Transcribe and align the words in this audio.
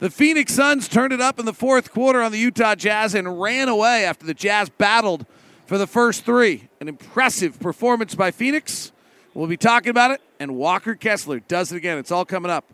The 0.00 0.10
Phoenix 0.10 0.52
Suns 0.52 0.88
turned 0.88 1.12
it 1.12 1.20
up 1.20 1.38
in 1.38 1.46
the 1.46 1.52
fourth 1.52 1.92
quarter 1.92 2.20
on 2.20 2.32
the 2.32 2.38
Utah 2.38 2.74
Jazz 2.74 3.14
and 3.14 3.40
ran 3.40 3.68
away 3.68 4.04
after 4.04 4.26
the 4.26 4.34
Jazz 4.34 4.68
battled 4.68 5.24
for 5.66 5.78
the 5.78 5.86
first 5.86 6.24
three. 6.24 6.68
An 6.80 6.88
impressive 6.88 7.60
performance 7.60 8.14
by 8.14 8.32
Phoenix. 8.32 8.90
We'll 9.34 9.46
be 9.46 9.56
talking 9.56 9.90
about 9.90 10.10
it, 10.10 10.20
and 10.40 10.56
Walker 10.56 10.94
Kessler 10.94 11.40
does 11.40 11.72
it 11.72 11.76
again. 11.76 11.98
It's 11.98 12.10
all 12.10 12.24
coming 12.24 12.50
up 12.50 12.64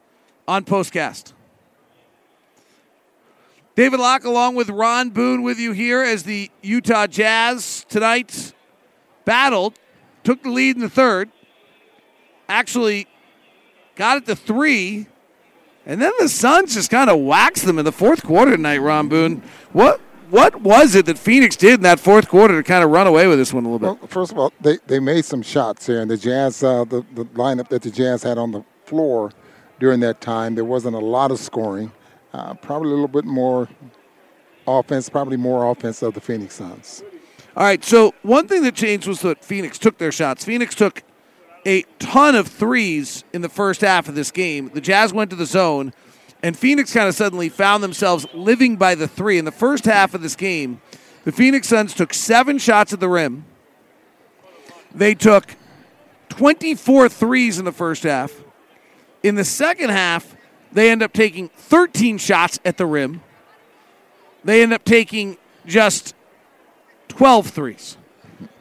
on 0.48 0.64
Postcast. 0.64 1.34
David 3.76 4.00
Locke, 4.00 4.24
along 4.24 4.56
with 4.56 4.68
Ron 4.68 5.10
Boone, 5.10 5.42
with 5.42 5.58
you 5.58 5.72
here 5.72 6.02
as 6.02 6.24
the 6.24 6.50
Utah 6.62 7.06
Jazz 7.06 7.84
tonight 7.88 8.52
battled, 9.24 9.78
took 10.24 10.42
the 10.42 10.50
lead 10.50 10.76
in 10.76 10.82
the 10.82 10.90
third, 10.90 11.30
actually 12.48 13.06
got 13.94 14.16
it 14.16 14.26
to 14.26 14.34
three, 14.34 15.06
and 15.90 16.00
then 16.00 16.12
the 16.20 16.28
Suns 16.28 16.74
just 16.74 16.88
kind 16.88 17.10
of 17.10 17.18
waxed 17.18 17.66
them 17.66 17.76
in 17.76 17.84
the 17.84 17.90
fourth 17.90 18.22
quarter 18.22 18.52
tonight. 18.56 18.78
Ron 18.78 19.08
Boone, 19.08 19.42
what 19.72 20.00
what 20.30 20.60
was 20.60 20.94
it 20.94 21.06
that 21.06 21.18
Phoenix 21.18 21.56
did 21.56 21.74
in 21.74 21.80
that 21.80 21.98
fourth 21.98 22.28
quarter 22.28 22.62
to 22.62 22.62
kind 22.62 22.84
of 22.84 22.90
run 22.90 23.08
away 23.08 23.26
with 23.26 23.38
this 23.38 23.52
one 23.52 23.64
a 23.64 23.68
little 23.68 23.80
bit? 23.80 24.00
Well, 24.00 24.08
first 24.08 24.30
of 24.30 24.38
all, 24.38 24.52
they, 24.60 24.78
they 24.86 25.00
made 25.00 25.24
some 25.24 25.42
shots 25.42 25.88
here, 25.88 26.00
and 26.00 26.08
the 26.08 26.16
Jazz, 26.16 26.62
uh, 26.62 26.84
the, 26.84 27.04
the 27.14 27.24
lineup 27.24 27.66
that 27.70 27.82
the 27.82 27.90
Jazz 27.90 28.22
had 28.22 28.38
on 28.38 28.52
the 28.52 28.62
floor 28.84 29.32
during 29.80 29.98
that 30.00 30.20
time, 30.20 30.54
there 30.54 30.64
wasn't 30.64 30.94
a 30.94 31.00
lot 31.00 31.32
of 31.32 31.40
scoring. 31.40 31.90
Uh, 32.32 32.54
probably 32.54 32.90
a 32.90 32.92
little 32.92 33.08
bit 33.08 33.24
more 33.24 33.68
offense, 34.68 35.08
probably 35.08 35.36
more 35.36 35.68
offense 35.68 36.02
of 36.02 36.14
the 36.14 36.20
Phoenix 36.20 36.54
Suns. 36.54 37.02
All 37.56 37.64
right, 37.64 37.82
so 37.84 38.14
one 38.22 38.46
thing 38.46 38.62
that 38.62 38.76
changed 38.76 39.08
was 39.08 39.22
that 39.22 39.44
Phoenix 39.44 39.76
took 39.76 39.98
their 39.98 40.12
shots. 40.12 40.44
Phoenix 40.44 40.76
took 40.76 41.02
a 41.66 41.82
ton 41.98 42.34
of 42.34 42.48
threes 42.48 43.24
in 43.32 43.42
the 43.42 43.48
first 43.48 43.80
half 43.80 44.08
of 44.08 44.14
this 44.14 44.30
game. 44.30 44.70
The 44.72 44.80
Jazz 44.80 45.12
went 45.12 45.30
to 45.30 45.36
the 45.36 45.46
zone, 45.46 45.92
and 46.42 46.56
Phoenix 46.56 46.92
kind 46.92 47.08
of 47.08 47.14
suddenly 47.14 47.48
found 47.48 47.82
themselves 47.82 48.26
living 48.32 48.76
by 48.76 48.94
the 48.94 49.08
three. 49.08 49.38
In 49.38 49.44
the 49.44 49.52
first 49.52 49.84
half 49.84 50.14
of 50.14 50.22
this 50.22 50.36
game, 50.36 50.80
the 51.24 51.32
Phoenix 51.32 51.68
Suns 51.68 51.94
took 51.94 52.14
seven 52.14 52.58
shots 52.58 52.92
at 52.92 53.00
the 53.00 53.08
rim. 53.08 53.44
They 54.94 55.14
took 55.14 55.54
24 56.30 57.08
threes 57.08 57.58
in 57.58 57.64
the 57.64 57.72
first 57.72 58.04
half. 58.04 58.32
In 59.22 59.34
the 59.34 59.44
second 59.44 59.90
half, 59.90 60.34
they 60.72 60.90
end 60.90 61.02
up 61.02 61.12
taking 61.12 61.48
13 61.48 62.18
shots 62.18 62.58
at 62.64 62.76
the 62.78 62.86
rim. 62.86 63.22
They 64.44 64.62
end 64.62 64.72
up 64.72 64.84
taking 64.84 65.36
just 65.66 66.14
12 67.08 67.48
threes. 67.48 67.98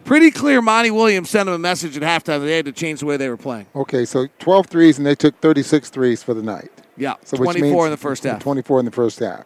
Pretty 0.09 0.31
clear 0.31 0.59
Monty 0.59 0.89
Williams 0.89 1.29
sent 1.29 1.45
them 1.45 1.53
a 1.53 1.59
message 1.59 1.95
at 1.95 2.01
halftime 2.01 2.39
that 2.39 2.47
they 2.47 2.55
had 2.55 2.65
to 2.65 2.71
change 2.71 3.01
the 3.01 3.05
way 3.05 3.15
they 3.15 3.29
were 3.29 3.37
playing. 3.37 3.67
Okay, 3.75 4.05
so 4.05 4.25
12 4.39 4.65
threes, 4.65 4.97
and 4.97 5.05
they 5.05 5.13
took 5.13 5.39
36 5.39 5.91
threes 5.91 6.23
for 6.23 6.33
the 6.33 6.41
night. 6.41 6.71
Yeah, 6.97 7.13
So 7.23 7.37
24 7.37 7.85
in 7.85 7.91
the 7.91 7.97
first 7.97 8.23
half. 8.23 8.41
24 8.41 8.79
in 8.79 8.85
the 8.85 8.91
first 8.91 9.19
half. 9.19 9.45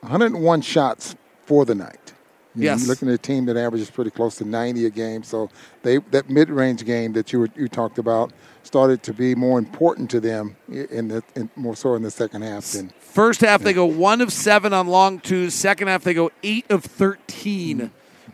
101 0.00 0.60
shots 0.60 1.16
for 1.46 1.64
the 1.64 1.74
night. 1.74 2.12
You 2.54 2.64
Yes. 2.64 2.80
You're 2.80 2.88
looking 2.88 3.08
at 3.08 3.14
a 3.14 3.18
team 3.18 3.46
that 3.46 3.56
averages 3.56 3.90
pretty 3.90 4.10
close 4.10 4.36
to 4.36 4.44
90 4.44 4.84
a 4.84 4.90
game. 4.90 5.22
So 5.22 5.48
they 5.82 5.96
that 6.10 6.28
mid-range 6.28 6.84
game 6.84 7.14
that 7.14 7.32
you 7.32 7.40
were, 7.40 7.48
you 7.56 7.66
talked 7.66 7.98
about 7.98 8.34
started 8.64 9.02
to 9.04 9.14
be 9.14 9.34
more 9.34 9.58
important 9.58 10.10
to 10.10 10.20
them 10.20 10.56
in 10.68 11.08
the 11.08 11.22
in, 11.36 11.48
more 11.56 11.74
so 11.74 11.94
in 11.94 12.02
the 12.02 12.10
second 12.10 12.42
half 12.42 12.70
than 12.72 12.92
First 12.98 13.40
half, 13.40 13.62
they 13.62 13.72
go 13.72 13.86
one 13.86 14.20
of 14.20 14.30
seven 14.30 14.74
on 14.74 14.88
long 14.88 15.20
twos. 15.20 15.54
Second 15.54 15.88
half, 15.88 16.04
they 16.04 16.12
go 16.12 16.30
eight 16.42 16.70
of 16.70 16.84
13 16.84 17.90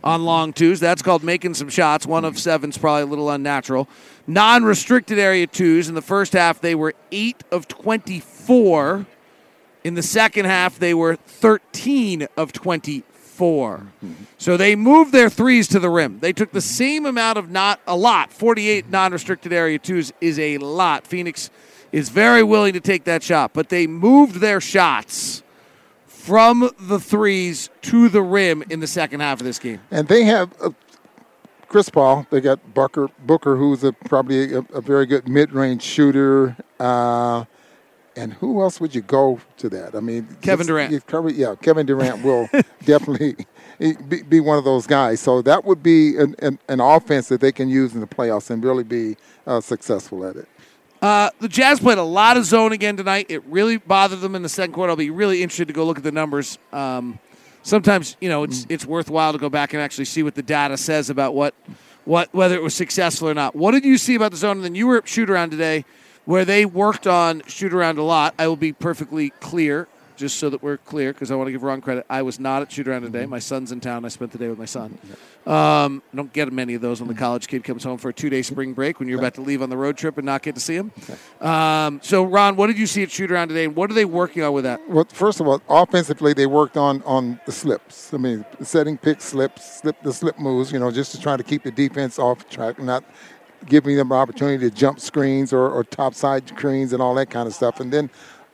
on 0.06 0.24
long 0.24 0.52
twos. 0.52 0.78
That's 0.78 1.02
called 1.02 1.24
making 1.24 1.54
some 1.54 1.68
shots. 1.68 2.06
One 2.06 2.24
of 2.24 2.38
seven's 2.38 2.78
probably 2.78 3.02
a 3.02 3.06
little 3.06 3.28
unnatural. 3.28 3.88
Non 4.26 4.64
restricted 4.64 5.18
area 5.18 5.48
twos. 5.48 5.88
In 5.88 5.96
the 5.96 6.02
first 6.02 6.32
half, 6.32 6.60
they 6.60 6.76
were 6.76 6.94
eight 7.10 7.42
of 7.50 7.66
24. 7.66 9.04
In 9.82 9.94
the 9.94 10.02
second 10.02 10.44
half, 10.44 10.78
they 10.78 10.94
were 10.94 11.16
13 11.16 12.28
of 12.36 12.52
24. 12.52 13.86
So 14.38 14.56
they 14.56 14.76
moved 14.76 15.12
their 15.12 15.28
threes 15.28 15.68
to 15.68 15.80
the 15.80 15.90
rim. 15.90 16.20
They 16.20 16.32
took 16.32 16.52
the 16.52 16.60
same 16.60 17.04
amount 17.04 17.36
of 17.36 17.50
not 17.50 17.80
a 17.86 17.96
lot. 17.96 18.32
48 18.32 18.88
non 18.88 19.12
restricted 19.12 19.52
area 19.52 19.78
twos 19.78 20.12
is 20.20 20.38
a 20.38 20.58
lot. 20.58 21.04
Phoenix 21.04 21.50
is 21.90 22.10
very 22.10 22.44
willing 22.44 22.74
to 22.74 22.80
take 22.80 23.04
that 23.04 23.24
shot, 23.24 23.52
but 23.52 23.70
they 23.70 23.88
moved 23.88 24.36
their 24.36 24.60
shots 24.60 25.42
from 26.26 26.70
the 26.80 26.98
threes 26.98 27.70
to 27.82 28.08
the 28.08 28.22
rim 28.22 28.64
in 28.68 28.80
the 28.80 28.86
second 28.86 29.20
half 29.20 29.40
of 29.40 29.46
this 29.46 29.58
game. 29.58 29.80
And 29.90 30.08
they 30.08 30.24
have 30.24 30.52
uh, 30.60 30.70
Chris 31.68 31.88
Paul. 31.88 32.26
They 32.30 32.40
got 32.40 32.74
Booker, 32.74 33.08
Booker 33.24 33.56
who's 33.56 33.84
a, 33.84 33.92
probably 33.92 34.52
a, 34.52 34.58
a 34.72 34.80
very 34.80 35.06
good 35.06 35.28
mid-range 35.28 35.82
shooter. 35.82 36.56
Uh, 36.80 37.44
and 38.16 38.32
who 38.32 38.62
else 38.62 38.80
would 38.80 38.94
you 38.94 39.02
go 39.02 39.38
to 39.58 39.68
that? 39.68 39.94
I 39.94 40.00
mean, 40.00 40.26
Kevin 40.40 40.66
Durant. 40.66 41.36
yeah, 41.36 41.54
Kevin 41.60 41.86
Durant 41.86 42.24
will 42.24 42.48
definitely 42.84 43.36
be, 43.78 44.22
be 44.22 44.40
one 44.40 44.58
of 44.58 44.64
those 44.64 44.86
guys. 44.86 45.20
So 45.20 45.42
that 45.42 45.64
would 45.64 45.82
be 45.82 46.16
an, 46.16 46.34
an, 46.38 46.58
an 46.68 46.80
offense 46.80 47.28
that 47.28 47.40
they 47.40 47.52
can 47.52 47.68
use 47.68 47.94
in 47.94 48.00
the 48.00 48.06
playoffs 48.06 48.50
and 48.50 48.64
really 48.64 48.84
be 48.84 49.16
uh, 49.46 49.60
successful 49.60 50.24
at 50.24 50.36
it. 50.36 50.48
Uh, 51.02 51.30
the 51.40 51.48
Jazz 51.48 51.80
played 51.80 51.98
a 51.98 52.02
lot 52.02 52.36
of 52.36 52.44
zone 52.44 52.72
again 52.72 52.96
tonight. 52.96 53.26
It 53.28 53.44
really 53.46 53.76
bothered 53.76 54.20
them 54.20 54.34
in 54.34 54.42
the 54.42 54.48
second 54.48 54.72
quarter. 54.72 54.90
I'll 54.90 54.96
be 54.96 55.10
really 55.10 55.42
interested 55.42 55.68
to 55.68 55.74
go 55.74 55.84
look 55.84 55.98
at 55.98 56.04
the 56.04 56.12
numbers. 56.12 56.58
Um, 56.72 57.18
sometimes, 57.62 58.16
you 58.20 58.28
know, 58.28 58.44
it's 58.44 58.66
it's 58.68 58.86
worthwhile 58.86 59.32
to 59.32 59.38
go 59.38 59.50
back 59.50 59.74
and 59.74 59.82
actually 59.82 60.06
see 60.06 60.22
what 60.22 60.34
the 60.34 60.42
data 60.42 60.76
says 60.76 61.10
about 61.10 61.34
what 61.34 61.54
what 62.04 62.32
whether 62.32 62.54
it 62.54 62.62
was 62.62 62.74
successful 62.74 63.28
or 63.28 63.34
not. 63.34 63.54
What 63.54 63.72
did 63.72 63.84
you 63.84 63.98
see 63.98 64.14
about 64.14 64.30
the 64.30 64.36
zone? 64.38 64.56
And 64.56 64.64
then 64.64 64.74
you 64.74 64.86
were 64.86 64.98
at 64.98 65.08
shoot 65.08 65.28
around 65.28 65.50
today, 65.50 65.84
where 66.24 66.44
they 66.44 66.64
worked 66.64 67.06
on 67.06 67.42
shoot 67.46 67.74
around 67.74 67.98
a 67.98 68.02
lot. 68.02 68.34
I 68.38 68.48
will 68.48 68.56
be 68.56 68.72
perfectly 68.72 69.30
clear, 69.40 69.88
just 70.16 70.38
so 70.38 70.50
that 70.50 70.62
we're 70.62 70.78
clear, 70.78 71.12
because 71.12 71.30
I 71.30 71.34
want 71.34 71.48
to 71.48 71.52
give 71.52 71.62
Ron 71.62 71.80
credit. 71.80 72.06
I 72.08 72.22
was 72.22 72.40
not 72.40 72.62
at 72.62 72.72
shoot 72.72 72.88
around 72.88 73.02
today. 73.02 73.26
My 73.26 73.38
son's 73.38 73.72
in 73.72 73.80
town. 73.80 74.04
I 74.04 74.08
spent 74.08 74.32
the 74.32 74.38
day 74.38 74.48
with 74.48 74.58
my 74.58 74.64
son. 74.64 74.98
Um, 75.46 76.02
I 76.12 76.16
don't 76.16 76.32
get 76.32 76.52
many 76.52 76.74
of 76.74 76.82
those 76.82 77.00
when 77.00 77.08
the 77.08 77.14
college 77.14 77.46
kid 77.46 77.62
comes 77.62 77.84
home 77.84 77.98
for 77.98 78.08
a 78.08 78.12
two 78.12 78.30
day 78.30 78.42
spring 78.42 78.72
break 78.72 78.98
when 78.98 79.08
you're 79.08 79.18
about 79.18 79.34
to 79.34 79.42
leave 79.42 79.62
on 79.62 79.70
the 79.70 79.76
road 79.76 79.96
trip 79.96 80.18
and 80.18 80.26
not 80.26 80.42
get 80.42 80.54
to 80.54 80.60
see 80.60 80.74
him. 80.74 80.92
Um, 81.40 82.00
so, 82.02 82.24
Ron, 82.24 82.56
what 82.56 82.66
did 82.66 82.78
you 82.78 82.86
see 82.86 83.02
at 83.02 83.10
shoot 83.10 83.30
around 83.30 83.48
today? 83.48 83.66
and 83.66 83.76
What 83.76 83.90
are 83.90 83.94
they 83.94 84.04
working 84.04 84.42
on 84.42 84.52
with 84.52 84.64
that? 84.64 84.80
Well, 84.88 85.06
first 85.08 85.40
of 85.40 85.46
all, 85.46 85.62
offensively, 85.68 86.32
they 86.32 86.46
worked 86.46 86.76
on 86.76 87.02
on 87.02 87.40
the 87.46 87.52
slips. 87.52 88.12
I 88.12 88.16
mean, 88.16 88.44
setting 88.62 88.98
pick 88.98 89.20
slips, 89.20 89.80
slip 89.80 90.02
the 90.02 90.12
slip 90.12 90.38
moves. 90.38 90.72
You 90.72 90.78
know, 90.80 90.90
just 90.90 91.12
to 91.12 91.20
try 91.20 91.36
to 91.36 91.42
keep 91.44 91.62
the 91.62 91.70
defense 91.70 92.18
off 92.18 92.48
track, 92.48 92.80
not 92.80 93.04
giving 93.66 93.96
them 93.96 94.12
an 94.12 94.18
opportunity 94.18 94.68
to 94.68 94.74
jump 94.74 95.00
screens 95.00 95.52
or, 95.52 95.68
or 95.70 95.84
top 95.84 96.14
side 96.14 96.48
screens 96.48 96.92
and 96.92 97.02
all 97.02 97.14
that 97.14 97.30
kind 97.30 97.46
of 97.46 97.54
stuff. 97.54 97.80
And 97.80 97.92
then 97.92 98.10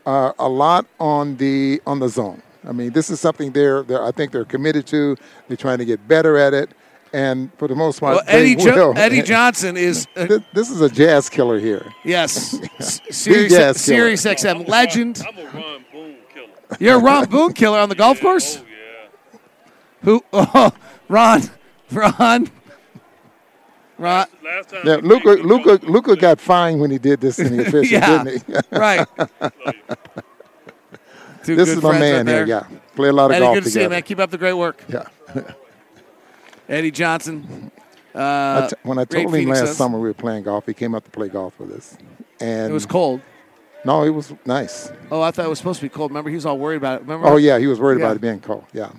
uh, 0.07 0.33
a 0.39 0.49
lot 0.49 0.87
on 1.01 1.37
the 1.37 1.81
on 1.87 1.99
the 2.01 2.09
zone. 2.09 2.43
I 2.67 2.73
mean, 2.73 2.93
this 2.93 3.11
is 3.11 3.19
something 3.21 3.51
they're, 3.53 3.83
they're 3.83 4.03
I 4.05 4.13
think 4.13 4.31
they're 4.33 4.45
committed 4.45 4.87
to. 4.89 5.17
They're 5.49 5.57
trying 5.57 5.79
to 5.79 5.85
get 5.85 6.07
better 6.07 6.37
at 6.37 6.55
it. 6.55 6.71
And 7.15 7.51
for 7.59 7.69
the 7.69 7.75
most 7.75 8.01
part, 8.01 8.17
Well, 8.17 8.25
they 8.25 8.53
Eddie, 8.53 8.57
jo- 8.57 8.75
will. 8.93 8.99
Eddie 8.99 9.21
Johnson 9.35 9.77
is, 9.77 10.07
uh, 10.17 10.25
This, 10.27 10.41
this 10.55 10.71
is 10.71 10.81
a 10.81 10.89
jazz 10.89 11.29
killer 11.29 11.59
here. 11.59 11.85
yes, 12.05 12.59
S- 12.79 13.01
Sirius, 13.11 13.53
jazz 13.53 13.85
killer. 13.85 13.97
Sirius 14.15 14.25
XM 14.25 14.67
legend. 14.69 15.23
I'm 15.29 15.37
a 15.39 15.45
Ron 15.51 15.85
Boone 15.93 16.17
killer. 16.33 16.49
You're 16.81 16.97
a 16.97 17.03
Ron 17.03 17.29
Boone 17.29 17.53
killer 17.53 17.79
on 17.81 17.89
the 17.91 17.95
golf 17.97 18.19
course? 18.21 18.59
Oh 18.59 18.65
yeah. 18.65 19.39
Who? 20.05 20.25
Oh, 20.33 20.73
Ron. 21.09 21.43
Ron. 21.91 22.51
Ron. 24.03 24.27
Last 24.43 24.69
time. 24.71 24.81
Yeah, 24.85 24.97
Luka, 25.03 25.29
Luka. 25.31 25.79
Luka 25.87 26.17
got 26.17 26.41
fined 26.41 26.81
when 26.81 26.91
he 26.91 26.99
did 26.99 27.21
this 27.21 27.39
in 27.39 27.57
the 27.57 27.63
official, 27.67 27.85
Yeah. 27.99 28.25
didn't 28.25 28.45
he? 28.47 28.77
Right. 28.77 29.07
Two 31.45 31.57
this 31.57 31.69
good 31.71 31.79
is 31.79 31.83
my 31.83 31.99
man 31.99 32.27
right 32.27 32.35
here. 32.35 32.47
Yeah, 32.47 32.67
play 32.95 33.09
a 33.09 33.13
lot 33.13 33.27
of 33.27 33.33
Eddie, 33.33 33.45
golf 33.45 33.55
good 33.57 33.65
to 33.65 33.71
see 33.71 33.83
you, 33.83 33.89
man. 33.89 34.03
Keep 34.03 34.21
up 34.21 34.31
the 34.31 34.39
great 34.39 34.53
work. 34.53 34.85
Yeah. 34.89 35.07
Eddie 36.69 36.93
Johnson. 36.93 37.73
Uh, 38.15 38.69
t- 38.69 38.77
when 38.85 38.99
I 38.99 39.05
told 39.05 39.35
him 39.35 39.49
last 39.49 39.59
Suns. 39.61 39.77
summer 39.77 39.99
we 39.99 40.07
were 40.09 40.15
playing 40.15 40.45
golf, 40.45 40.67
he 40.67 40.75
came 40.75 40.95
up 40.95 41.03
to 41.05 41.11
play 41.11 41.29
golf 41.29 41.59
with 41.59 41.73
us, 41.73 41.97
and 42.41 42.71
It 42.71 42.73
was 42.75 42.87
cold. 42.87 43.21
no, 43.85 44.05
it 44.05 44.11
was 44.11 44.33
nice. 44.47 44.93
Oh, 45.11 45.21
I 45.23 45.31
thought 45.33 45.47
it 45.47 45.49
was 45.49 45.59
supposed 45.59 45.81
to 45.81 45.87
be 45.87 45.89
cold. 45.89 46.11
Remember, 46.13 46.31
he 46.31 46.37
was 46.37 46.47
all 46.47 46.59
worried 46.59 46.77
about 46.77 47.01
it. 47.01 47.03
Remember? 47.03 47.27
Oh 47.27 47.39
yeah, 47.39 47.59
he 47.59 47.67
was 47.67 47.81
worried 47.81 47.99
Yeah. 47.99 48.05
about 48.07 48.17
it 48.17 48.21
being 48.21 48.39
cold. 48.41 48.65
Yeah, 48.73 48.91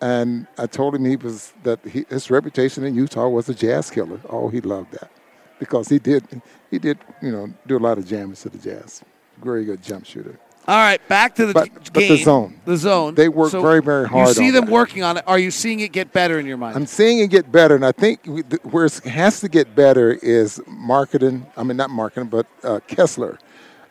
and 0.00 0.46
I 0.58 0.66
told 0.66 0.94
him 0.94 1.04
he 1.04 1.16
was 1.16 1.52
that 1.62 1.78
he, 1.84 2.04
his 2.08 2.30
reputation 2.30 2.84
in 2.84 2.94
Utah 2.94 3.28
was 3.28 3.48
a 3.48 3.54
jazz 3.54 3.90
killer. 3.90 4.20
Oh, 4.28 4.48
he 4.48 4.60
loved 4.60 4.92
that 4.92 5.10
because 5.58 5.88
he 5.88 5.98
did 5.98 6.24
he 6.70 6.78
did 6.78 6.98
you 7.22 7.32
know 7.32 7.48
do 7.66 7.76
a 7.76 7.82
lot 7.88 7.98
of 7.98 8.06
jams 8.06 8.42
to 8.42 8.48
the 8.48 8.58
jazz. 8.58 9.02
Very 9.42 9.64
good 9.64 9.82
jump 9.82 10.04
shooter. 10.06 10.38
All 10.68 10.76
right, 10.76 11.00
back 11.08 11.34
to 11.36 11.46
the 11.46 11.54
But- 11.54 11.66
g- 11.84 11.90
but 11.92 12.00
the 12.08 12.16
zone. 12.18 12.60
The 12.66 12.76
zone. 12.76 13.14
They 13.14 13.28
work 13.30 13.50
very, 13.50 13.80
very 13.82 14.06
hard 14.06 14.28
You 14.28 14.34
see 14.34 14.50
them 14.50 14.66
that. 14.66 14.70
working 14.72 15.02
on 15.02 15.16
it. 15.16 15.24
Are 15.26 15.38
you 15.38 15.50
seeing 15.50 15.80
it 15.80 15.90
get 15.90 16.12
better 16.12 16.38
in 16.38 16.44
your 16.46 16.58
mind? 16.58 16.76
I'm 16.76 16.86
seeing 16.86 17.18
it 17.20 17.28
get 17.30 17.50
better, 17.50 17.74
and 17.74 17.84
I 17.84 17.92
think 17.92 18.20
where 18.62 18.84
it 18.84 18.98
has 19.04 19.40
to 19.40 19.48
get 19.48 19.74
better 19.74 20.12
is 20.22 20.60
marketing. 20.68 21.46
I 21.56 21.62
mean, 21.62 21.76
not 21.78 21.90
marketing, 21.90 22.28
but 22.28 22.46
uh, 22.62 22.78
Kessler. 22.86 23.38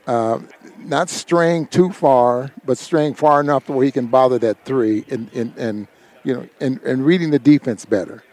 Uh, 0.08 0.40
not 0.78 1.10
straying 1.10 1.68
too 1.68 1.92
far, 1.92 2.52
but 2.66 2.78
straying 2.78 3.16
far 3.16 3.42
enough 3.42 3.66
to 3.66 3.74
where 3.74 3.84
he 3.86 3.92
can 3.92 4.06
bother 4.08 4.40
that 4.40 4.64
three 4.64 5.04
and, 5.10 5.32
and, 5.34 5.54
and 5.58 5.88
you 6.30 6.36
know, 6.36 6.50
and, 6.62 6.80
and 6.84 7.04
reading 7.04 7.32
the 7.32 7.40
defense 7.40 7.86
better. 7.86 8.24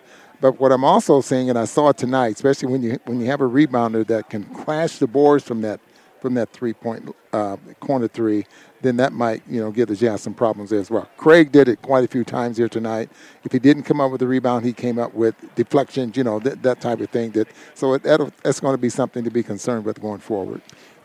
But 0.40 0.60
what 0.60 0.70
I'm 0.70 0.84
also 0.84 1.22
seeing, 1.22 1.48
and 1.48 1.58
I 1.58 1.64
saw 1.64 1.88
it 1.88 1.96
tonight, 1.96 2.34
especially 2.34 2.68
when 2.68 2.82
you 2.82 2.98
when 3.06 3.20
you 3.20 3.26
have 3.26 3.40
a 3.40 3.48
rebounder 3.48 4.06
that 4.08 4.28
can 4.28 4.44
crash 4.54 4.98
the 4.98 5.06
boards 5.06 5.44
from 5.44 5.62
that 5.62 5.80
from 6.20 6.34
that 6.34 6.50
three 6.50 6.74
point 6.74 7.14
uh, 7.32 7.56
corner 7.80 8.06
three, 8.06 8.44
then 8.82 8.98
that 8.98 9.14
might 9.14 9.42
you 9.48 9.60
know 9.62 9.70
give 9.70 9.88
the 9.88 9.96
Jazz 9.96 10.20
some 10.20 10.34
problems 10.34 10.74
as 10.74 10.90
well. 10.90 11.08
Craig 11.16 11.52
did 11.52 11.68
it 11.68 11.80
quite 11.80 12.04
a 12.04 12.08
few 12.08 12.22
times 12.22 12.58
here 12.58 12.68
tonight. 12.68 13.08
If 13.44 13.52
he 13.52 13.58
didn't 13.58 13.84
come 13.84 13.98
up 13.98 14.12
with 14.12 14.20
a 14.20 14.26
rebound, 14.26 14.66
he 14.66 14.74
came 14.74 14.98
up 14.98 15.14
with 15.14 15.34
deflections, 15.54 16.18
you 16.18 16.24
know 16.24 16.38
that, 16.40 16.62
that 16.62 16.82
type 16.82 17.00
of 17.00 17.08
thing. 17.08 17.30
That 17.30 17.48
so 17.72 17.94
it, 17.94 18.02
that's 18.02 18.60
going 18.60 18.74
to 18.74 18.78
be 18.78 18.90
something 18.90 19.24
to 19.24 19.30
be 19.30 19.42
concerned 19.42 19.86
with 19.86 20.02
going 20.02 20.20
forward. 20.20 20.60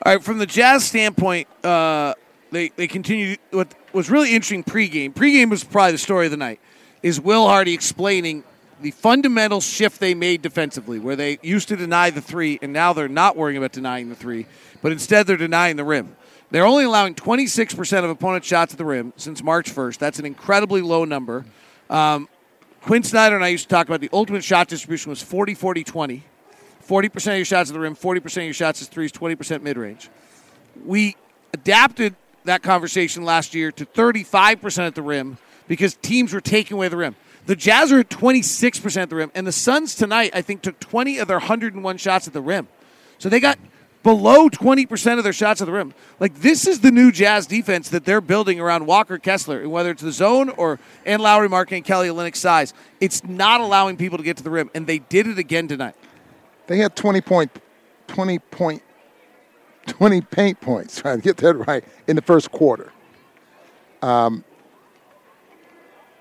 All 0.06 0.14
right, 0.14 0.22
from 0.22 0.40
the 0.40 0.46
Jazz 0.46 0.84
standpoint, 0.84 1.48
uh, 1.64 2.16
they 2.52 2.68
they 2.76 2.88
continue. 2.88 3.38
What 3.52 3.74
was 3.94 4.10
really 4.10 4.36
interesting 4.36 4.66
pregame. 4.66 5.14
Pregame 5.14 5.50
was 5.50 5.64
probably 5.64 5.94
the 5.94 5.98
story 5.98 6.26
of 6.26 6.32
the 6.32 6.38
night. 6.38 6.60
Is 7.04 7.20
Will 7.20 7.48
Hardy 7.48 7.74
explaining 7.74 8.44
the 8.82 8.92
fundamental 8.92 9.62
shift 9.62 10.00
they 10.00 10.14
made 10.14 10.42
defensively, 10.42 11.00
where 11.00 11.16
they 11.16 11.40
used 11.42 11.68
to 11.70 11.76
deny 11.76 12.10
the 12.10 12.22
three, 12.22 12.60
and 12.62 12.74
now 12.74 12.94
they're 12.94 13.08
not 13.08 13.38
worrying 13.38 13.58
about 13.58 13.72
denying 13.72 14.10
the 14.10 14.16
three, 14.16 14.46
but 14.82 14.92
instead 14.92 15.28
they're 15.28 15.38
denying 15.38 15.76
the 15.76 15.84
rim. 15.84 16.16
They're 16.50 16.66
only 16.66 16.84
allowing 16.84 17.16
26% 17.16 18.04
of 18.04 18.10
opponent 18.10 18.44
shots 18.44 18.74
at 18.74 18.78
the 18.78 18.86
rim 18.86 19.14
since 19.16 19.42
March 19.42 19.74
1st. 19.74 19.98
That's 20.00 20.20
an 20.20 20.26
incredibly 20.26 20.82
low 20.82 21.06
number. 21.06 21.46
Um, 21.90 22.28
Quin 22.82 23.04
Snyder 23.04 23.36
and 23.36 23.46
I 23.46 23.50
used 23.50 23.70
to 23.70 23.70
talk 23.70 23.88
about 23.88 24.02
the 24.02 24.10
ultimate 24.12 24.44
shot 24.44 24.68
distribution 24.68 25.12
was 25.12 25.22
40 25.22 25.54
40 25.54 25.84
20. 25.84 26.24
40% 26.88 27.16
of 27.16 27.36
your 27.36 27.46
shots 27.46 27.70
at 27.70 27.74
the 27.74 27.80
rim, 27.80 27.96
40% 27.96 28.38
of 28.38 28.44
your 28.44 28.54
shots 28.54 28.82
as 28.82 28.88
threes, 28.88 29.12
20% 29.12 29.62
mid 29.62 29.78
range. 29.78 30.10
We 30.84 31.16
adapted 31.54 32.16
that 32.44 32.64
conversation 32.64 33.24
last 33.24 33.54
year 33.54 33.72
to 33.72 33.86
35% 33.86 34.88
at 34.88 34.96
the 34.96 35.02
rim 35.02 35.38
because 35.68 35.96
teams 35.96 36.34
were 36.34 36.42
taking 36.42 36.76
away 36.76 36.88
the 36.88 36.98
rim. 36.98 37.16
The 37.46 37.56
Jazz 37.56 37.92
are 37.92 38.00
at 38.00 38.10
26% 38.10 38.98
at 38.98 39.10
the 39.10 39.16
rim, 39.16 39.32
and 39.34 39.48
the 39.48 39.52
Suns 39.52 39.96
tonight, 39.96 40.32
I 40.34 40.42
think, 40.42 40.62
took 40.62 40.80
20 40.80 41.18
of 41.18 41.28
their 41.28 41.40
101 41.40 41.98
shots 41.98 42.28
at 42.28 42.34
the 42.34 42.42
rim. 42.42 42.68
So 43.18 43.30
they 43.30 43.40
got 43.40 43.58
below 44.04 44.50
20% 44.50 45.18
of 45.18 45.24
their 45.24 45.34
shots 45.34 45.62
at 45.62 45.66
the 45.66 45.72
rim. 45.72 45.94
Like, 46.20 46.36
this 46.36 46.68
is 46.68 46.82
the 46.82 46.92
new 46.92 47.12
Jazz 47.12 47.48
defense 47.48 47.90
that 47.90 48.06
they're 48.06 48.22
building 48.22 48.60
around 48.60 48.86
Walker 48.86 49.18
Kessler, 49.18 49.62
and 49.62 49.72
whether 49.72 49.92
it's 49.92 50.02
the 50.02 50.12
zone 50.12 50.50
or 50.50 50.80
and 51.06 51.22
Lauri 51.22 51.50
Markkanen 51.50 51.84
Kelly 51.84 52.10
Olynyk 52.10 52.36
size. 52.36 52.74
It's 53.00 53.24
not 53.24 53.62
allowing 53.62 53.98
people 53.98 54.18
to 54.18 54.24
get 54.24 54.38
to 54.38 54.44
the 54.44 54.50
rim, 54.50 54.70
and 54.74 54.88
they 54.88 55.00
did 55.00 55.28
it 55.28 55.38
again 55.38 55.68
tonight. 55.68 55.96
They 56.68 56.78
had 56.78 56.96
20 56.96 57.22
point, 57.22 57.52
20 58.08 58.40
point, 58.40 58.84
20 59.88 60.22
paint 60.22 60.62
points. 60.62 61.02
Trying 61.02 61.18
to 61.18 61.24
get 61.24 61.38
that 61.38 61.54
right 61.68 61.84
in 62.08 62.16
the 62.16 62.22
first 62.22 62.52
quarter. 62.52 62.92
Um, 64.02 64.44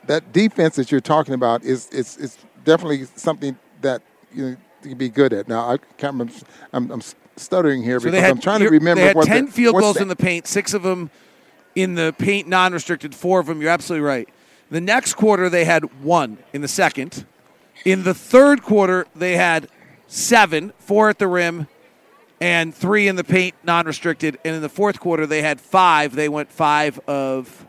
that 0.06 0.32
defense 0.32 0.76
that 0.76 0.91
you're 0.91 1.00
talking 1.00 1.35
about 1.35 1.62
is 1.62 1.88
is, 1.91 2.17
is 2.17 2.38
definitely 2.64 3.06
something 3.17 3.56
that 3.81 4.02
you 4.35 4.56
can 4.82 4.97
be 4.97 5.08
good 5.08 5.32
at. 5.32 5.49
Now 5.49 5.70
I 5.73 5.76
can't 5.99 6.14
remember. 6.14 6.32
I'm, 6.73 6.91
I'm 6.91 7.02
stuttering 7.37 7.82
here 7.82 8.00
So 8.00 8.06
because 8.06 8.20
had, 8.20 8.31
I'm 8.31 8.41
trying 8.41 8.61
to 8.61 8.69
remember 8.69 9.00
They 9.00 9.06
had 9.08 9.23
ten 9.23 9.47
the, 9.47 9.52
field 9.52 9.76
goals 9.79 9.97
the- 9.97 10.02
in 10.02 10.08
the 10.08 10.17
paint, 10.17 10.47
six 10.47 10.75
of 10.75 10.82
them 10.82 11.11
in 11.75 11.94
the 11.94 12.14
paint, 12.19 12.49
non-restricted. 12.49 13.14
Four 13.14 13.41
of 13.41 13.47
them. 13.47 13.61
You're 13.61 13.70
absolutely 13.70 14.06
right. 14.06 14.29
The 14.70 14.81
next 14.81 15.14
quarter 15.14 15.49
they 15.49 15.64
had 15.64 16.03
one 16.03 16.38
in 16.53 16.61
the 16.61 16.69
second. 16.69 17.26
In 17.85 18.03
the 18.03 18.14
third 18.14 18.62
quarter 18.62 19.06
they 19.14 19.37
had 19.37 19.69
seven, 20.06 20.73
four 20.79 21.08
at 21.08 21.19
the 21.19 21.29
rim, 21.29 21.69
and 22.41 22.75
three 22.75 23.06
in 23.08 23.17
the 23.17 23.25
paint, 23.25 23.55
non-restricted. 23.64 24.38
And 24.44 24.56
in 24.56 24.62
the 24.62 24.69
fourth 24.69 24.99
quarter 25.00 25.26
they 25.26 25.43
had 25.43 25.61
five. 25.61 26.14
They 26.14 26.29
went 26.29 26.50
five 26.53 26.99
of 27.06 27.67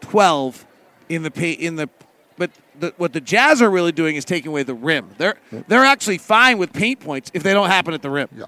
twelve 0.00 0.64
in 1.08 1.22
the 1.22 1.30
paint 1.30 1.60
in 1.60 1.76
the. 1.76 1.88
But 2.36 2.52
the, 2.78 2.94
what 2.98 3.12
the 3.12 3.20
Jazz 3.20 3.60
are 3.60 3.70
really 3.70 3.90
doing 3.90 4.14
is 4.14 4.24
taking 4.24 4.50
away 4.50 4.62
the 4.62 4.74
rim. 4.74 5.10
They're 5.18 5.36
they're 5.66 5.84
actually 5.84 6.18
fine 6.18 6.58
with 6.58 6.72
paint 6.72 7.00
points 7.00 7.30
if 7.34 7.42
they 7.42 7.52
don't 7.52 7.68
happen 7.68 7.94
at 7.94 8.02
the 8.02 8.10
rim. 8.10 8.28
Yeah. 8.36 8.44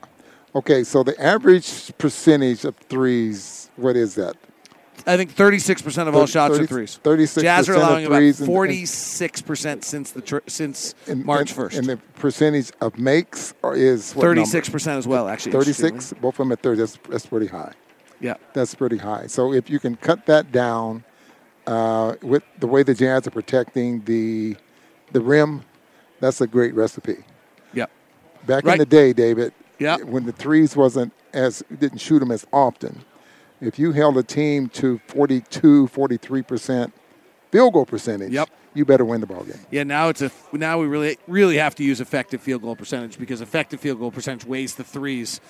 Okay, 0.55 0.85
so 0.85 1.03
the 1.03 1.21
average 1.21 1.97
percentage 1.99 2.65
of 2.65 2.77
threes, 2.77 3.71
what 3.77 3.97
is 3.97 4.17
that? 4.17 4.37
I 5.07 5.17
think 5.17 5.35
36% 5.35 6.09
of 6.09 6.15
all 6.15 6.23
Thirty- 6.23 6.33
shots 6.33 6.59
are 6.59 6.67
threes. 6.67 7.01
36% 7.03 7.43
Jazz 7.43 7.69
are 7.69 7.75
allowing 7.75 8.05
about 8.07 8.21
46% 8.21 9.85
since 9.85 10.11
the 10.11 10.21
tr- 10.21 10.39
since 10.47 10.95
And- 11.06 11.25
March 11.25 11.55
1st. 11.55 11.79
And 11.79 11.87
the 11.87 11.97
percentage 12.17 12.71
of 12.81 12.99
makes 12.99 13.55
is 13.75 14.13
36% 14.13 14.99
as 14.99 15.06
well, 15.06 15.29
actually. 15.29 15.53
36, 15.53 16.15
both 16.21 16.35
of 16.35 16.39
them 16.39 16.53
at 16.53 16.63
30. 16.63 16.81
That's, 16.81 16.99
that's 17.09 17.27
pretty 17.27 17.47
high. 17.47 17.73
Yeah. 18.21 18.35
That's 18.53 18.75
pretty 18.75 18.99
high. 18.99 19.27
So 19.27 19.55
if 19.55 19.71
you 19.71 19.79
can 19.79 19.97
cut 19.97 20.27
that 20.27 20.53
down 20.53 21.05
uh, 21.67 22.15
with 22.23 22.43
the 22.59 22.67
way 22.67 22.83
the 22.83 22.95
Jazz 22.95 23.27
are 23.27 23.31
protecting 23.31 24.01
the 24.05 24.57
the 25.12 25.21
rim, 25.21 25.62
that's 26.21 26.41
a 26.41 26.47
great 26.47 26.75
recipe. 26.75 27.17
Yeah. 27.75 27.87
Back 28.47 28.65
Right. 28.65 28.75
in 28.75 28.79
the 28.79 28.87
day, 28.87 29.12
David, 29.12 29.53
Yeah. 29.79 29.97
when 29.99 30.25
the 30.25 30.33
threes 30.33 30.77
wasn't 30.77 31.12
as 31.33 31.62
didn't 31.79 31.99
shoot 31.99 32.21
them 32.21 32.31
as 32.31 32.47
often, 32.53 33.01
if 33.61 33.79
you 33.79 33.93
held 33.93 34.17
a 34.19 34.23
team 34.23 34.69
to 34.71 35.01
42, 35.09 35.89
43 35.89 36.43
percent 36.43 36.93
field 37.51 37.73
goal 37.73 37.87
percentage, 37.87 38.33
Yep. 38.33 38.49
you 38.75 38.85
better 38.85 39.05
win 39.05 39.21
the 39.21 39.27
ball 39.27 39.43
game. 39.43 39.59
Yeah, 39.71 39.83
now 39.83 40.09
it's 40.09 40.23
a 40.23 40.31
now 40.53 40.79
we 40.81 40.87
really 40.87 41.19
really 41.27 41.56
have 41.59 41.75
to 41.77 41.85
use 41.85 42.01
effective 42.01 42.41
field 42.41 42.63
goal 42.63 42.77
percentage 42.77 43.19
because 43.19 43.41
effective 43.41 43.81
field 43.81 43.99
goal 43.99 44.11
percentage 44.13 44.45
weighs 44.47 44.77
the 44.77 44.85
threes 44.85 45.41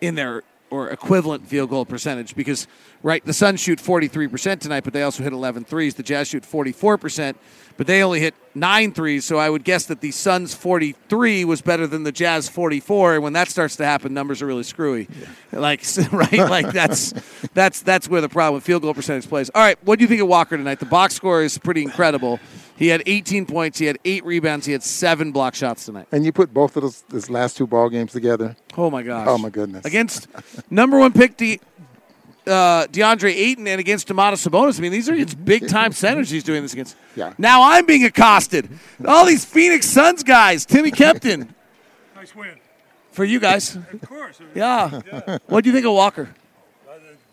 in 0.00 0.14
their 0.14 0.42
or 0.70 0.88
equivalent 0.90 1.46
field 1.46 1.70
goal 1.70 1.84
percentage 1.84 2.34
because 2.34 2.66
right 3.02 3.24
the 3.24 3.32
Suns 3.32 3.60
shoot 3.60 3.78
43% 3.78 4.60
tonight 4.60 4.84
but 4.84 4.92
they 4.92 5.02
also 5.02 5.22
hit 5.22 5.32
11 5.32 5.64
threes. 5.64 5.94
The 5.94 6.02
Jazz 6.02 6.28
shoot 6.28 6.44
44% 6.44 7.34
but 7.76 7.86
they 7.86 8.02
only 8.02 8.20
hit 8.20 8.34
9 8.54 8.92
threes. 8.92 9.24
So 9.24 9.38
I 9.38 9.48
would 9.48 9.64
guess 9.64 9.86
that 9.86 10.00
the 10.00 10.10
Suns 10.10 10.54
43 10.54 11.44
was 11.44 11.62
better 11.62 11.86
than 11.86 12.02
the 12.02 12.12
Jazz 12.12 12.48
44 12.48 13.14
and 13.14 13.22
when 13.22 13.32
that 13.34 13.48
starts 13.48 13.76
to 13.76 13.84
happen 13.84 14.14
numbers 14.14 14.42
are 14.42 14.46
really 14.46 14.62
screwy. 14.62 15.08
Like 15.52 15.84
right? 16.12 16.32
Like 16.32 16.72
that's 16.72 17.12
that's 17.54 17.82
that's 17.82 18.08
where 18.08 18.20
the 18.20 18.28
problem 18.28 18.54
with 18.54 18.64
field 18.64 18.82
goal 18.82 18.94
percentage 18.94 19.28
plays. 19.28 19.50
All 19.54 19.62
right 19.62 19.78
what 19.84 19.98
do 19.98 20.04
you 20.04 20.08
think 20.08 20.20
of 20.20 20.28
Walker 20.28 20.56
tonight? 20.56 20.80
The 20.80 20.86
box 20.86 21.14
score 21.14 21.42
is 21.42 21.58
pretty 21.58 21.82
incredible 21.82 22.40
he 22.80 22.88
had 22.88 23.02
18 23.06 23.46
points 23.46 23.78
he 23.78 23.84
had 23.86 23.98
8 24.04 24.24
rebounds 24.24 24.66
he 24.66 24.72
had 24.72 24.82
7 24.82 25.30
block 25.30 25.54
shots 25.54 25.84
tonight 25.84 26.08
And 26.10 26.24
you 26.24 26.32
put 26.32 26.52
both 26.52 26.76
of 26.76 26.82
those, 26.82 27.02
those 27.02 27.30
last 27.30 27.56
two 27.56 27.66
ball 27.68 27.88
games 27.90 28.10
together. 28.12 28.56
Oh 28.76 28.90
my 28.90 29.02
gosh! 29.04 29.28
Oh, 29.28 29.38
my 29.38 29.50
goodness. 29.50 29.84
Against 29.84 30.26
number 30.70 30.98
one 30.98 31.12
pick 31.12 31.36
De, 31.36 31.60
uh, 32.46 32.86
DeAndre 32.86 33.32
Ayton 33.34 33.68
and 33.68 33.78
against 33.78 34.08
Domantas 34.08 34.48
Sabonis. 34.48 34.78
I 34.78 34.82
mean, 34.82 34.92
these 34.92 35.08
are 35.08 35.14
it's 35.14 35.34
big 35.34 35.68
time 35.68 35.92
centers 35.92 36.30
he's 36.30 36.42
doing 36.42 36.62
this 36.62 36.72
against. 36.72 36.96
Yeah. 37.14 37.34
Now 37.38 37.62
I'm 37.70 37.86
being 37.86 38.04
accosted. 38.04 38.68
All 39.06 39.26
these 39.26 39.44
Phoenix 39.44 39.86
Suns 39.86 40.22
guys. 40.22 40.64
Timmy 40.66 40.90
Kempton 40.90 41.54
Nice 42.16 42.34
win. 42.34 42.56
for 43.12 43.24
you 43.24 43.38
guys. 43.40 43.76
Of 43.76 44.00
course. 44.02 44.40
Yeah. 44.54 45.00
Yeah. 45.06 45.38
What 45.46 45.64
do 45.64 45.70
you 45.70 45.74
think 45.74 45.86
of 45.86 45.92
Walker? 45.92 46.34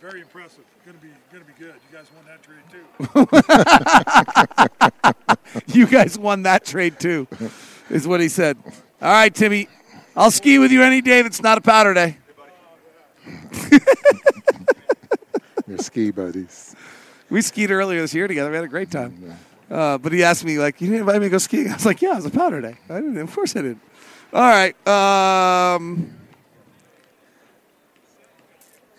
Very 0.09 0.21
impressive. 0.21 0.63
Gonna 0.85 0.97
be 0.99 1.09
gonna 1.33 1.43
be 1.43 1.51
good. 1.59 1.73
You 1.91 1.97
guys 1.97 2.07
won 2.15 2.23
that 2.27 2.41
trade 2.41 2.63
too. 2.71 2.85
You 5.77 5.85
guys 5.85 6.17
won 6.17 6.43
that 6.43 6.63
trade 6.65 6.97
too, 6.97 7.27
is 7.89 8.07
what 8.07 8.21
he 8.21 8.29
said. 8.29 8.57
All 9.01 9.11
right, 9.11 9.33
Timmy. 9.35 9.67
I'll 10.15 10.31
ski 10.31 10.59
with 10.59 10.71
you 10.71 10.81
any 10.81 11.01
day 11.01 11.23
that's 11.23 11.41
not 11.41 11.57
a 11.57 11.61
powder 11.61 11.93
day. 11.93 12.19
Your 15.67 15.77
ski 15.79 16.11
buddies. 16.11 16.73
We 17.29 17.41
skied 17.41 17.71
earlier 17.71 17.99
this 17.99 18.13
year 18.13 18.29
together. 18.29 18.49
We 18.49 18.55
had 18.55 18.65
a 18.65 18.69
great 18.69 18.89
time. 18.89 19.37
Uh, 19.69 19.97
but 19.97 20.13
he 20.13 20.23
asked 20.23 20.45
me, 20.45 20.57
like, 20.57 20.79
you 20.79 20.87
didn't 20.87 21.01
invite 21.01 21.17
me 21.17 21.25
to 21.25 21.31
go 21.31 21.37
skiing? 21.37 21.69
I 21.69 21.73
was 21.73 21.85
like, 21.85 22.01
yeah, 22.01 22.13
it 22.13 22.15
was 22.15 22.25
a 22.25 22.29
powder 22.29 22.61
day. 22.61 22.75
I 22.89 22.95
didn't. 22.95 23.17
Of 23.17 23.33
course 23.33 23.55
I 23.57 23.61
didn't. 23.61 23.81
All 24.33 24.41
right. 24.41 24.87
Um, 24.87 26.15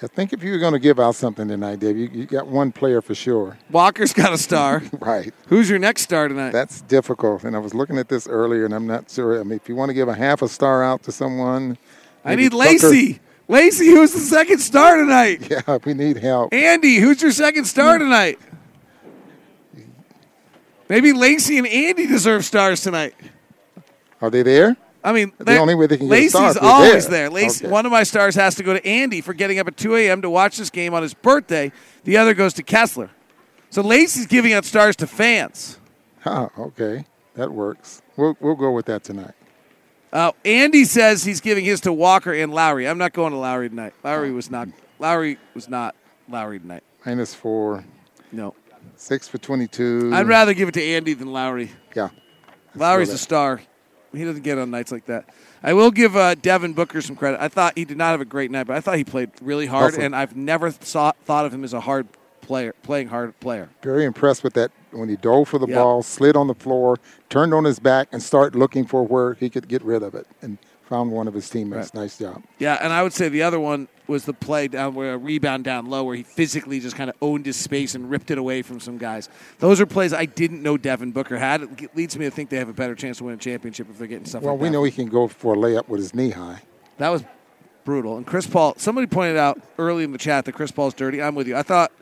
I 0.00 0.06
think 0.06 0.32
if 0.32 0.44
you 0.44 0.52
were 0.52 0.58
going 0.58 0.74
to 0.74 0.78
give 0.78 1.00
out 1.00 1.16
something 1.16 1.48
tonight, 1.48 1.80
Dave, 1.80 1.96
you, 1.96 2.08
you 2.12 2.24
got 2.24 2.46
one 2.46 2.70
player 2.70 3.02
for 3.02 3.16
sure. 3.16 3.58
Walker's 3.70 4.12
got 4.12 4.32
a 4.32 4.38
star. 4.38 4.82
Right. 5.00 5.32
Who's 5.46 5.70
your 5.70 5.78
next 5.78 6.02
star 6.02 6.28
tonight? 6.28 6.50
That's 6.50 6.82
difficult. 6.82 7.44
And 7.44 7.56
I 7.56 7.58
was 7.60 7.72
looking 7.72 7.98
at 7.98 8.08
this 8.08 8.26
earlier, 8.26 8.64
and 8.64 8.74
I'm 8.74 8.86
not 8.86 9.10
sure. 9.10 9.40
I 9.40 9.42
mean, 9.42 9.56
if 9.56 9.68
you 9.68 9.74
want 9.74 9.90
to 9.90 9.94
give 9.94 10.08
a 10.08 10.14
half 10.14 10.42
a 10.42 10.48
star 10.48 10.84
out 10.84 11.02
to 11.04 11.12
someone, 11.12 11.78
I 12.24 12.34
need 12.34 12.52
Tucker- 12.52 12.56
Lacey. 12.56 13.20
Lacey, 13.48 13.86
who's 13.86 14.12
the 14.12 14.20
second 14.20 14.58
star 14.58 14.96
tonight? 14.96 15.48
Yeah, 15.50 15.78
we 15.84 15.94
need 15.94 16.18
help. 16.18 16.52
Andy, 16.52 16.96
who's 16.96 17.22
your 17.22 17.32
second 17.32 17.64
star 17.64 17.96
hmm. 17.96 18.04
tonight? 18.04 18.38
Maybe 20.88 21.12
Lacey 21.12 21.58
and 21.58 21.66
Andy 21.66 22.06
deserve 22.06 22.44
stars 22.44 22.82
tonight. 22.82 23.14
Are 24.20 24.30
they 24.30 24.42
there? 24.42 24.76
I 25.04 25.12
mean, 25.12 25.32
The 25.38 25.58
only 25.58 25.74
way 25.74 25.86
they 25.86 25.96
can 25.96 26.06
get 26.06 26.12
Lacey's 26.12 26.34
if 26.34 26.54
they're 26.60 26.62
always 26.70 27.06
there. 27.08 27.28
there. 27.28 27.30
Lacey, 27.30 27.64
Okay. 27.64 27.72
One 27.72 27.86
of 27.86 27.92
my 27.92 28.02
stars 28.02 28.34
has 28.34 28.54
to 28.56 28.62
go 28.62 28.72
to 28.74 28.84
Andy 28.86 29.20
for 29.20 29.32
getting 29.32 29.58
up 29.58 29.68
at 29.68 29.76
2 29.76 29.94
a.m. 29.96 30.22
to 30.22 30.30
watch 30.30 30.56
this 30.56 30.70
game 30.70 30.92
on 30.94 31.02
his 31.02 31.14
birthday. 31.14 31.70
The 32.04 32.16
other 32.16 32.34
goes 32.34 32.52
to 32.54 32.62
Kessler. 32.62 33.10
So 33.70 33.82
Lacey's 33.82 34.26
giving 34.26 34.52
out 34.52 34.64
stars 34.64 34.96
to 34.96 35.06
fans. 35.06 35.78
Oh, 36.26 36.50
okay. 36.58 37.04
That 37.34 37.52
works. 37.52 38.02
We'll, 38.16 38.36
we'll 38.40 38.56
go 38.56 38.72
with 38.72 38.86
that 38.86 39.04
tonight. 39.04 39.34
Uh, 40.12 40.32
Andy 40.44 40.84
says 40.84 41.22
he's 41.24 41.40
giving 41.40 41.64
his 41.64 41.80
to 41.82 41.92
Walker 41.92 42.32
and 42.32 42.52
Lauri. 42.52 42.88
I'm 42.88 42.98
not 42.98 43.12
going 43.12 43.32
to 43.32 43.38
Lauri 43.38 43.68
tonight. 43.68 43.94
Lauri 44.02 44.32
was 44.32 44.50
not. 44.50 44.68
Lauri 44.98 45.38
was 45.54 45.68
not 45.68 45.94
Lauri 46.28 46.58
tonight. 46.58 46.82
Minus 47.06 47.34
four, 47.34 47.84
No, 48.32 48.54
six 48.96 49.28
for 49.28 49.38
22. 49.38 50.10
I'd 50.12 50.26
rather 50.26 50.54
give 50.54 50.68
it 50.68 50.72
to 50.72 50.82
Andy 50.82 51.12
than 51.14 51.32
Lauri. 51.32 51.70
Yeah. 51.94 52.08
Lauri's 52.74 53.10
a 53.10 53.18
star. 53.18 53.60
He 54.12 54.24
doesn't 54.24 54.42
get 54.42 54.58
on 54.58 54.70
nights 54.70 54.90
like 54.90 55.06
that. 55.06 55.28
I 55.62 55.72
will 55.74 55.90
give 55.90 56.16
uh, 56.16 56.34
Devin 56.34 56.72
Booker 56.72 57.00
some 57.02 57.16
credit. 57.16 57.40
I 57.42 57.48
thought 57.48 57.76
he 57.76 57.84
did 57.84 57.96
not 57.98 58.12
have 58.12 58.20
a 58.20 58.24
great 58.24 58.50
night, 58.50 58.66
but 58.66 58.76
I 58.76 58.80
thought 58.80 58.96
he 58.96 59.04
played 59.04 59.30
really 59.42 59.66
hard, 59.66 59.94
and 59.94 60.14
I've 60.14 60.36
never 60.36 60.70
saw, 60.70 61.12
thought 61.24 61.44
of 61.46 61.52
him 61.52 61.64
as 61.64 61.72
a 61.72 61.80
hard 61.80 62.06
player, 62.40 62.74
playing 62.82 63.08
hard 63.08 63.38
player. 63.40 63.68
Very 63.82 64.04
impressed 64.04 64.42
with 64.42 64.54
that 64.54 64.70
when 64.92 65.08
he 65.08 65.16
dove 65.16 65.48
for 65.48 65.58
the 65.58 65.66
Yeah. 65.66 65.76
ball, 65.76 66.02
slid 66.02 66.36
on 66.36 66.46
the 66.46 66.54
floor, 66.54 66.96
turned 67.28 67.52
on 67.52 67.64
his 67.64 67.78
back, 67.78 68.08
and 68.10 68.22
started 68.22 68.56
looking 68.58 68.86
for 68.86 69.06
where 69.06 69.34
he 69.34 69.50
could 69.50 69.68
get 69.68 69.82
rid 69.82 70.02
of 70.02 70.14
it, 70.14 70.26
and 70.40 70.56
found 70.88 71.10
one 71.12 71.28
of 71.28 71.34
his 71.34 71.48
teammates. 71.50 71.92
Nice 71.94 72.18
job. 72.18 72.42
Yeah, 72.58 72.78
and 72.82 72.92
I 72.92 73.02
would 73.02 73.12
say 73.12 73.28
the 73.28 73.42
other 73.42 73.60
one 73.60 73.88
was 74.06 74.24
the 74.24 74.32
play 74.32 74.68
down 74.68 74.94
where 74.94 75.12
a 75.14 75.18
rebound 75.18 75.64
down 75.64 75.86
low, 75.86 76.02
where 76.02 76.16
he 76.16 76.22
physically 76.22 76.80
just 76.80 76.96
kind 76.96 77.10
of 77.10 77.16
owned 77.20 77.44
his 77.44 77.56
space 77.56 77.94
and 77.94 78.10
ripped 78.10 78.30
it 78.30 78.38
away 78.38 78.62
from 78.62 78.80
some 78.80 78.96
guys. 78.96 79.28
Those 79.58 79.80
are 79.82 79.86
plays 79.86 80.14
I 80.14 80.24
didn't 80.24 80.62
know 80.62 80.78
Devin 80.78 81.12
Booker 81.12 81.36
had. 81.36 81.62
It 81.62 81.94
leads 81.94 82.16
me 82.18 82.24
to 82.24 82.30
think 82.30 82.48
they 82.48 82.56
have 82.56 82.70
a 82.70 82.72
better 82.72 82.94
chance 82.94 83.18
to 83.18 83.24
win 83.24 83.34
a 83.34 83.38
championship 83.38 83.88
if 83.90 83.98
they're 83.98 84.06
getting 84.06 84.24
stuff 84.24 84.42
Well, 84.42 84.54
like 84.54 84.62
we 84.62 84.68
that. 84.68 84.72
know 84.72 84.84
he 84.84 84.90
can 84.90 85.08
go 85.08 85.28
for 85.28 85.54
a 85.54 85.56
layup 85.56 85.88
with 85.88 86.00
his 86.00 86.14
knee 86.14 86.30
high. 86.30 86.62
That 86.96 87.10
was 87.10 87.22
brutal. 87.84 88.16
And 88.16 88.26
Chris 88.26 88.46
Paul, 88.46 88.74
somebody 88.78 89.06
pointed 89.06 89.36
out 89.36 89.60
early 89.78 90.04
in 90.04 90.12
the 90.12 90.18
chat 90.18 90.46
that 90.46 90.52
Chris 90.52 90.70
Paul's 90.70 90.94
dirty. 90.94 91.22
I'm 91.22 91.34
with 91.34 91.46
you. 91.46 91.56
I 91.56 91.62
thought, 91.62 91.92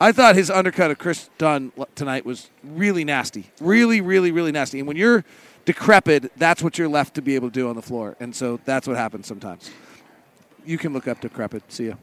I 0.00 0.12
thought 0.12 0.36
his 0.36 0.50
undercut 0.50 0.90
of 0.92 0.98
Kris 0.98 1.28
Dunn 1.38 1.72
tonight 1.96 2.24
was 2.24 2.50
really 2.62 3.04
nasty, 3.04 3.50
really, 3.60 4.00
really, 4.00 4.30
really 4.30 4.52
nasty. 4.52 4.78
And 4.78 4.86
when 4.86 4.96
you're 4.96 5.24
decrepit, 5.64 6.32
that's 6.36 6.62
what 6.62 6.78
you're 6.78 6.88
left 6.88 7.14
to 7.14 7.22
be 7.22 7.34
able 7.34 7.48
to 7.48 7.54
do 7.54 7.68
on 7.68 7.74
the 7.74 7.82
floor. 7.82 8.16
And 8.20 8.34
so 8.34 8.60
that's 8.64 8.86
what 8.86 8.96
happens 8.96 9.26
sometimes. 9.26 9.70
You 10.64 10.78
can 10.78 10.92
look 10.92 11.08
up 11.08 11.20
decrepit. 11.20 11.64
See 11.72 11.88
ya. 11.88 11.94